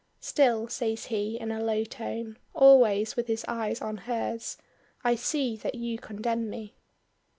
[0.19, 4.57] "Still," says he, in a low tone, always with his eyes on hers,
[5.03, 6.73] "I see that you condemn me."